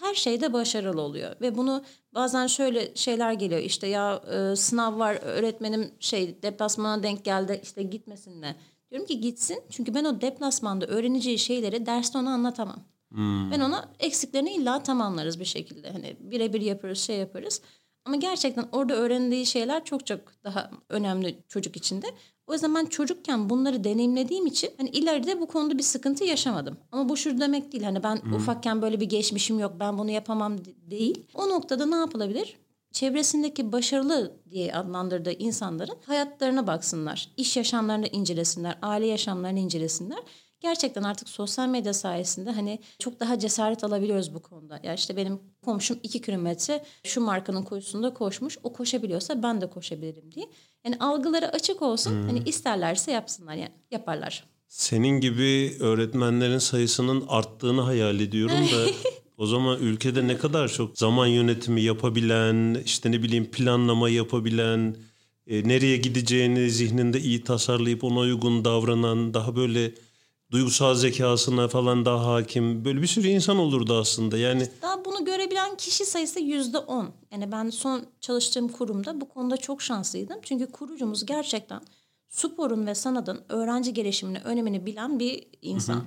[0.00, 1.36] her şeyde başarılı oluyor.
[1.40, 3.60] Ve bunu bazen şöyle şeyler geliyor.
[3.60, 8.56] İşte ya e, sınav var, öğretmenim şey deplasmana denk geldi, işte gitmesinle.
[8.90, 9.58] Diyorum ki gitsin.
[9.70, 12.78] Çünkü ben o deplasmanda öğreneceği şeyleri derste ona anlatamam.
[13.10, 13.50] Hmm.
[13.50, 15.90] Ben ona eksiklerini illa tamamlarız bir şekilde.
[15.90, 17.62] Hani birebir yaparız, şey yaparız.
[18.06, 22.06] Ama gerçekten orada öğrendiği şeyler çok çok daha önemli çocuk içinde.
[22.46, 26.76] O yüzden ben çocukken bunları deneyimlediğim için hani ileride bu konuda bir sıkıntı yaşamadım.
[26.92, 27.84] Ama bu şu demek değil.
[27.84, 28.34] Hani ben hmm.
[28.34, 30.56] ufakken böyle bir geçmişim yok ben bunu yapamam
[30.90, 31.26] değil.
[31.34, 32.56] O noktada ne yapılabilir?
[32.96, 37.28] çevresindeki başarılı diye adlandırdığı insanların hayatlarına baksınlar.
[37.36, 40.18] iş yaşamlarını incelesinler, aile yaşamlarını incelesinler.
[40.60, 44.80] Gerçekten artık sosyal medya sayesinde hani çok daha cesaret alabiliyoruz bu konuda.
[44.82, 48.58] Ya işte benim komşum iki kilometre şu markanın koşusunda koşmuş.
[48.62, 50.46] O koşabiliyorsa ben de koşabilirim diye.
[50.84, 52.10] Yani algıları açık olsun.
[52.10, 52.26] Hmm.
[52.26, 54.44] Hani isterlerse yapsınlar yani yaparlar.
[54.68, 58.92] Senin gibi öğretmenlerin sayısının arttığını hayal ediyorum da
[59.38, 64.96] O zaman ülkede ne kadar çok zaman yönetimi yapabilen, işte ne bileyim planlama yapabilen,
[65.46, 69.94] e, nereye gideceğini zihninde iyi tasarlayıp ona uygun davranan, daha böyle
[70.50, 74.38] duygusal zekasına falan daha hakim böyle bir sürü insan olurdu aslında.
[74.38, 77.10] Yani daha bunu görebilen kişi sayısı yüzde on.
[77.32, 80.38] Yani ben son çalıştığım kurumda bu konuda çok şanslıydım.
[80.42, 81.80] Çünkü kurucumuz gerçekten
[82.28, 85.94] sporun ve sanatın öğrenci gelişimini önemini bilen bir insan.
[85.94, 86.04] Hı hı.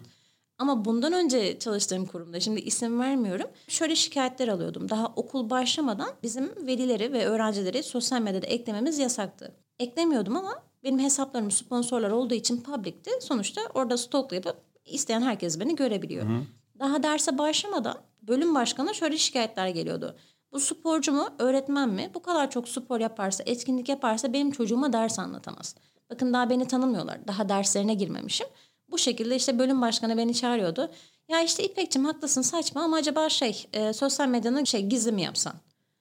[0.58, 3.47] Ama bundan önce çalıştığım kurumda şimdi isim vermiyorum.
[3.67, 4.89] Şöyle şikayetler alıyordum.
[4.89, 9.56] Daha okul başlamadan bizim velileri ve öğrencileri sosyal medyada eklememiz yasaktı.
[9.80, 13.11] Eklemiyordum ama benim hesaplarım sponsorlar olduğu için public'ti.
[13.21, 16.25] Sonuçta orada stokla yapıp isteyen herkes beni görebiliyor.
[16.25, 16.41] Hı.
[16.79, 20.15] Daha derse başlamadan bölüm başkanı şöyle şikayetler geliyordu.
[20.51, 22.11] Bu sporcu mu, öğretmen mi?
[22.13, 25.75] Bu kadar çok spor yaparsa, etkinlik yaparsa benim çocuğuma ders anlatamaz.
[26.09, 27.27] Bakın daha beni tanımıyorlar.
[27.27, 28.47] Daha derslerine girmemişim.
[28.91, 30.91] Bu şekilde işte bölüm başkanı beni çağırıyordu.
[31.29, 35.53] Ya işte İpek'cim haklısın saçma ama acaba şey e, sosyal medyanın şey gizli mi yapsan?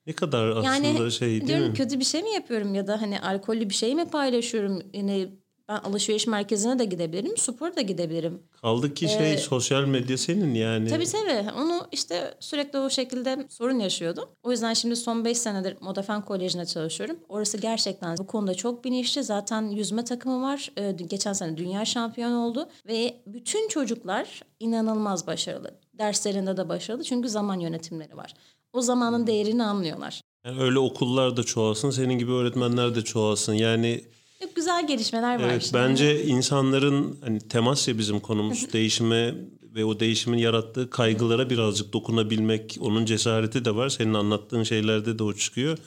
[0.09, 1.75] Ne kadar aslında yani, şey değil diyorum, mi?
[1.75, 4.83] Kötü bir şey mi yapıyorum ya da hani alkollü bir şey mi paylaşıyorum?
[4.95, 5.29] Yine
[5.69, 8.43] ben alışveriş merkezine de gidebilirim, spor da gidebilirim.
[8.61, 10.89] Kaldı ki şey ee, sosyal medya senin yani.
[10.89, 11.51] Tabii tabii.
[11.57, 14.25] Onu işte sürekli o şekilde sorun yaşıyordum.
[14.43, 17.17] O yüzden şimdi son 5 senedir Modafen Koleji'nde çalışıyorum.
[17.29, 19.25] Orası gerçekten bu konuda çok bilinçli.
[19.25, 20.71] Zaten yüzme takımı var.
[20.77, 22.69] Ee, geçen sene dünya şampiyonu oldu.
[22.87, 25.75] Ve bütün çocuklar inanılmaz başarılı.
[25.95, 28.35] Derslerinde de başarılı çünkü zaman yönetimleri var.
[28.73, 30.21] O zamanın değerini anlıyorlar.
[30.45, 33.53] Yani öyle okullar da çoğalsın, senin gibi öğretmenler de çoğalsın.
[33.53, 34.05] Yani
[34.43, 35.79] çok güzel gelişmeler var evet, işte.
[35.79, 39.35] Bence insanların hani temas ya bizim konumuz değişime
[39.75, 43.89] ve o değişimin yarattığı kaygılara birazcık dokunabilmek, onun cesareti de var.
[43.89, 45.79] Senin anlattığın şeylerde de o çıkıyor.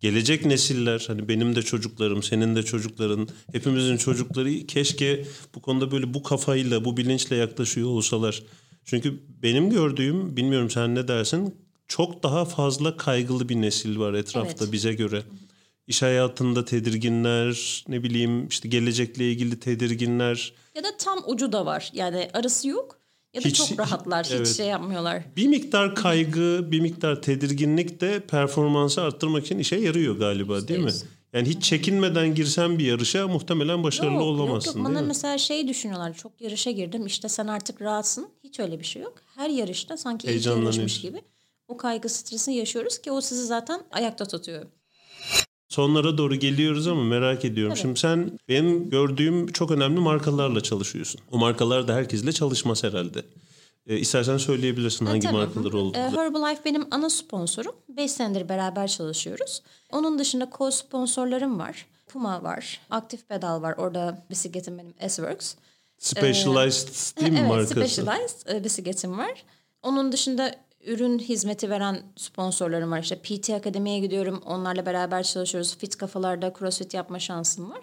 [0.00, 5.24] Gelecek nesiller hani benim de çocuklarım, senin de çocukların, hepimizin çocukları keşke
[5.54, 8.42] bu konuda böyle bu kafayla, bu bilinçle yaklaşıyor olsalar.
[8.84, 11.54] Çünkü benim gördüğüm, bilmiyorum sen ne dersin,
[11.90, 14.72] çok daha fazla kaygılı bir nesil var etrafta evet.
[14.72, 15.22] bize göre.
[15.86, 20.52] İş hayatında tedirginler, ne bileyim işte gelecekle ilgili tedirginler.
[20.74, 21.90] Ya da tam ucu da var.
[21.94, 22.98] Yani arası yok.
[23.34, 24.56] Ya da hiç, çok rahatlar, hiç evet.
[24.56, 25.22] şey yapmıyorlar.
[25.36, 30.92] Bir miktar kaygı, bir miktar tedirginlik de performansı arttırmak için işe yarıyor galiba değil mi?
[31.32, 34.88] Yani hiç çekinmeden girsen bir yarışa muhtemelen başarılı yok, olamazsın yok, yok.
[34.88, 36.14] Bana mesela şey düşünüyorlar.
[36.14, 38.28] Çok yarışa girdim işte sen artık rahatsın.
[38.44, 39.14] Hiç öyle bir şey yok.
[39.36, 41.22] Her yarışta sanki ilk yarışmış gibi
[41.70, 44.66] o kaygı stresini yaşıyoruz ki o sizi zaten ayakta tutuyor.
[45.68, 47.74] Sonlara doğru geliyoruz ama merak ediyorum.
[47.74, 47.82] Tabii.
[47.82, 51.20] Şimdi sen benim gördüğüm çok önemli markalarla çalışıyorsun.
[51.30, 53.24] O markalar da herkesle çalışmaz herhalde.
[53.86, 55.36] E, istersen söyleyebilirsin hangi tabii.
[55.36, 55.94] markalar.
[55.94, 57.74] E, Herbalife benim ana sponsorum.
[57.88, 59.62] 5 senedir beraber çalışıyoruz.
[59.92, 61.86] Onun dışında co-sponsorlarım var.
[62.06, 62.80] Puma var.
[62.90, 63.74] Aktif Pedal var.
[63.78, 65.54] Orada bisikletim benim S-Works.
[65.98, 67.80] Specialized ee, değil mi evet, markası?
[67.80, 69.44] Evet Specialized bisikletim var.
[69.82, 70.54] Onun dışında
[70.86, 73.02] ürün hizmeti veren sponsorlarım var.
[73.02, 74.42] İşte PT Akademi'ye gidiyorum.
[74.46, 75.76] Onlarla beraber çalışıyoruz.
[75.78, 77.80] Fit kafalarda crossfit yapma şansım var.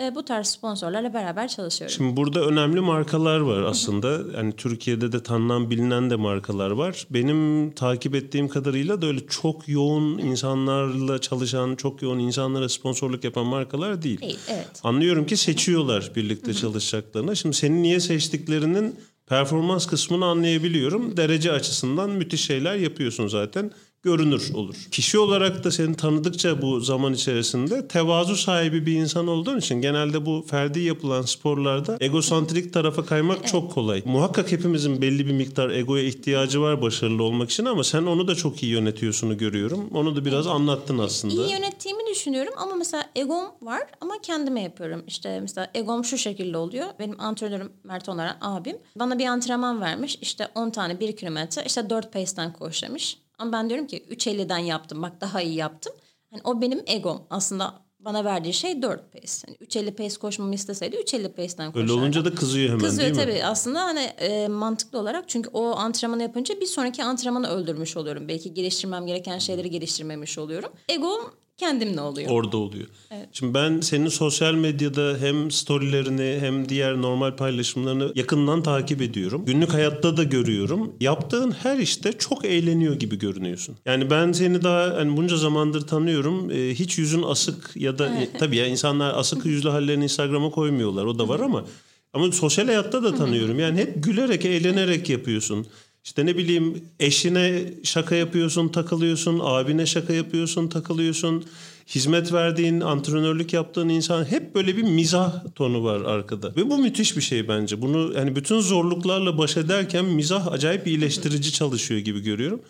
[0.00, 1.96] E, bu tarz sponsorlarla beraber çalışıyorum.
[1.96, 4.36] Şimdi burada önemli markalar var aslında.
[4.36, 7.06] Yani Türkiye'de de tanınan bilinen de markalar var.
[7.10, 13.46] Benim takip ettiğim kadarıyla da öyle çok yoğun insanlarla çalışan, çok yoğun insanlara sponsorluk yapan
[13.46, 14.20] markalar değil.
[14.20, 14.80] Değil, evet.
[14.82, 17.34] Anlıyorum ki seçiyorlar birlikte çalışacaklarına.
[17.34, 21.16] Şimdi seni niye seçtiklerinin performans kısmını anlayabiliyorum.
[21.16, 23.70] Derece açısından müthiş şeyler yapıyorsun zaten.
[24.02, 24.74] görünür olur.
[24.90, 30.26] Kişi olarak da seni tanıdıkça bu zaman içerisinde tevazu sahibi bir insan olduğun için genelde
[30.26, 34.02] bu ferdi yapılan sporlarda egosantrik tarafa kaymak çok kolay.
[34.04, 38.34] Muhakkak hepimizin belli bir miktar egoya ihtiyacı var başarılı olmak için ama sen onu da
[38.34, 39.80] çok iyi yönetiyorsunu görüyorum.
[39.94, 41.34] Onu da biraz anlattın aslında.
[41.46, 45.04] İyi yönettiğimi düşünüyorum ama mesela egom var ama kendime yapıyorum.
[45.06, 46.86] İşte mesela egom şu şekilde oluyor.
[46.98, 50.18] Benim antrenörüm Mert Onaran abim bana bir antrenman vermiş.
[50.20, 53.18] İşte 10 tane 1 kilometre işte 4 pace'den koş demiş.
[53.38, 55.92] Ama ben diyorum ki 3.50'den yaptım bak daha iyi yaptım.
[56.30, 57.26] Hani o benim egom.
[57.30, 59.32] Aslında bana verdiği şey 4 pace.
[59.48, 61.78] Yani 3.50 pace koşmamı isteseydi 3.50 pace'den koşardı.
[61.78, 63.18] Öyle olunca da kızıyor hemen kızıyor, değil mi?
[63.18, 65.28] Kızıyor tabii aslında hani e, mantıklı olarak.
[65.28, 68.28] Çünkü o antrenmanı yapınca bir sonraki antrenmanı öldürmüş oluyorum.
[68.28, 70.70] Belki geliştirmem gereken şeyleri geliştirmemiş oluyorum.
[70.88, 71.20] Egom
[71.56, 72.30] kendimle oluyor.
[72.30, 72.86] Orada oluyor.
[73.10, 73.28] Evet.
[73.32, 79.44] Şimdi ben senin sosyal medyada hem storylerini hem diğer normal paylaşımlarını yakından takip ediyorum.
[79.44, 80.92] Günlük hayatta da görüyorum.
[81.00, 83.76] Yaptığın her işte çok eğleniyor gibi görünüyorsun.
[83.86, 86.50] Yani ben seni daha hani bunca zamandır tanıyorum.
[86.50, 91.04] Ee, hiç yüzün asık ya da e, tabii ya insanlar asık yüzlü hallerini Instagram'a koymuyorlar.
[91.04, 91.64] O da var ama
[92.12, 93.58] ama sosyal hayatta da tanıyorum.
[93.58, 95.66] Yani hep gülerek, eğlenerek yapıyorsun.
[96.06, 101.44] İşte ne bileyim eşine şaka yapıyorsun, takılıyorsun, abine şaka yapıyorsun, takılıyorsun.
[101.88, 106.56] Hizmet verdiğin, antrenörlük yaptığın insan hep böyle bir mizah tonu var arkada.
[106.56, 107.82] Ve bu müthiş bir şey bence.
[107.82, 112.60] Bunu yani bütün zorluklarla baş ederken mizah acayip iyileştirici çalışıyor gibi görüyorum.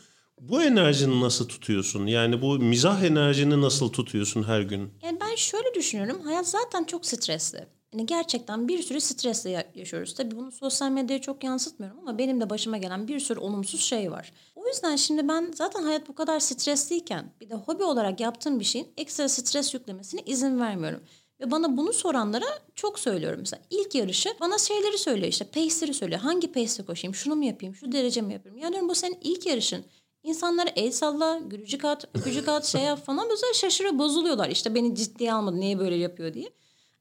[0.40, 2.06] Bu enerjini nasıl tutuyorsun?
[2.06, 4.90] Yani bu mizah enerjini nasıl tutuyorsun her gün?
[5.02, 6.20] Yani ben şöyle düşünüyorum.
[6.24, 7.66] Hayat zaten çok stresli.
[7.96, 10.14] Yani gerçekten bir sürü stresle yaşıyoruz.
[10.14, 14.12] Tabii bunu sosyal medyaya çok yansıtmıyorum ama benim de başıma gelen bir sürü olumsuz şey
[14.12, 14.32] var.
[14.54, 18.64] O yüzden şimdi ben zaten hayat bu kadar stresliyken bir de hobi olarak yaptığım bir
[18.64, 21.00] şeyin ekstra stres yüklemesine izin vermiyorum.
[21.40, 23.38] Ve bana bunu soranlara çok söylüyorum.
[23.40, 26.20] Mesela ilk yarışı bana şeyleri söylüyor işte pace'leri söylüyor.
[26.20, 28.58] Hangi pace'le koşayım, şunu mu yapayım, şu derece mi yapayım?
[28.58, 29.84] Yani bu senin ilk yarışın.
[30.22, 34.48] İnsanlara el salla, gülücük at, öpücük at, şey yap falan böyle şaşırıyor, bozuluyorlar.
[34.48, 36.50] İşte beni ciddiye almadı, niye böyle yapıyor diye.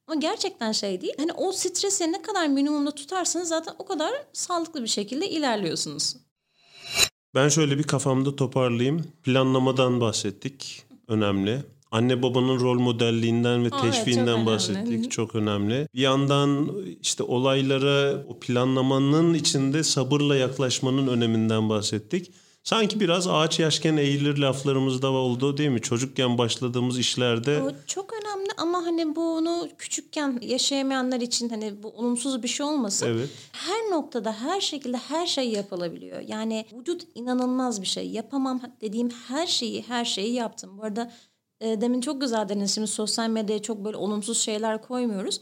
[0.07, 1.13] Ama gerçekten şey değil.
[1.17, 6.15] Hani o stresi ne kadar minimumda tutarsanız zaten o kadar sağlıklı bir şekilde ilerliyorsunuz.
[7.35, 9.05] Ben şöyle bir kafamda toparlayayım.
[9.23, 10.83] Planlamadan bahsettik.
[11.07, 11.63] Önemli.
[11.91, 14.87] Anne babanın rol modelliğinden ve Aa, teşviğinden evet, bahsettik.
[14.87, 15.09] Önemli.
[15.09, 15.87] Çok önemli.
[15.93, 22.31] Bir yandan işte olaylara o planlamanın içinde sabırla yaklaşmanın öneminden bahsettik.
[22.65, 25.81] Sanki biraz ağaç yaşken eğilir laflarımızda oldu değil mi?
[25.81, 27.61] Çocukken başladığımız işlerde.
[27.61, 33.07] O çok önemli ama hani bunu küçükken yaşayamayanlar için hani bu olumsuz bir şey olmasın.
[33.07, 33.29] Evet.
[33.51, 36.19] Her noktada her şekilde her şey yapılabiliyor.
[36.19, 38.09] Yani vücut inanılmaz bir şey.
[38.09, 40.77] Yapamam dediğim her şeyi her şeyi yaptım.
[40.77, 41.11] Bu arada
[41.61, 42.75] e, demin çok güzel dediniz.
[42.75, 45.41] Şimdi sosyal medyaya çok böyle olumsuz şeyler koymuyoruz.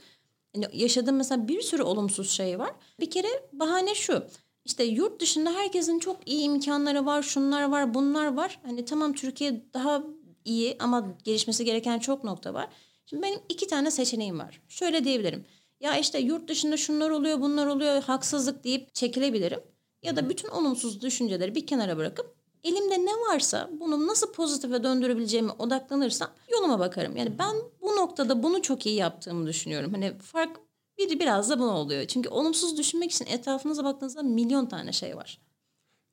[0.56, 2.72] Yani yaşadığım mesela bir sürü olumsuz şey var.
[3.00, 4.24] Bir kere bahane şu.
[4.66, 8.60] İşte yurt dışında herkesin çok iyi imkanları var, şunlar var, bunlar var.
[8.64, 10.04] Hani tamam Türkiye daha
[10.46, 12.70] iyi ama gelişmesi gereken çok nokta var.
[13.06, 14.62] Şimdi benim iki tane seçeneğim var.
[14.70, 15.46] Şöyle diyebilirim.
[15.80, 19.60] Ya işte yurt dışında şunlar oluyor, bunlar oluyor, haksızlık deyip çekilebilirim.
[20.04, 25.52] Ya da bütün olumsuz düşünceleri bir kenara bırakıp elimde ne varsa bunu nasıl pozitife döndürebileceğime
[25.52, 27.18] odaklanırsam yoluma bakarım.
[27.18, 29.94] Yani ben bu noktada bunu çok iyi yaptığımı düşünüyorum.
[29.94, 30.60] Hani fark
[30.98, 32.06] biri biraz da bunu oluyor.
[32.06, 35.40] Çünkü olumsuz düşünmek için etrafınıza baktığınızda milyon tane şey var.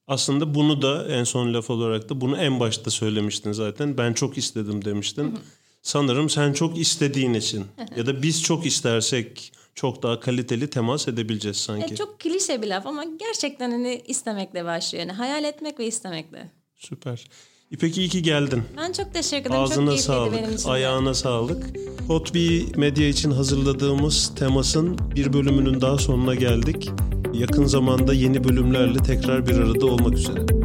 [0.07, 3.99] Aslında bunu da en son laf olarak da bunu en başta söylemiştin zaten.
[3.99, 5.38] Ben çok istedim demiştin.
[5.83, 7.66] Sanırım sen çok istediğin için
[7.97, 11.95] ya da biz çok istersek çok daha kaliteli temas edebileceğiz sanki.
[11.95, 15.05] E, çok klişe bir laf ama gerçekten hani istemekle başlıyor.
[15.05, 16.51] Yani hayal etmek ve istemekle.
[16.77, 17.27] Süper.
[17.71, 18.63] İpek iyi ki geldin.
[18.77, 19.63] Ben çok teşekkür ederim.
[19.63, 20.69] Ağzına çok sağlık, benim için.
[20.69, 21.65] Ayağına sağlık.
[22.07, 26.91] Hotbee Medya için hazırladığımız temasın bir bölümünün daha sonuna geldik.
[27.33, 30.60] Yakın zamanda yeni bölümlerle tekrar bir arada olmak üzere.